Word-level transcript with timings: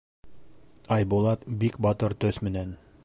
Айбулат 0.95 1.45
бик 1.65 1.77
батыр 1.87 2.17
төҫ 2.25 2.41
менән: 2.49 2.75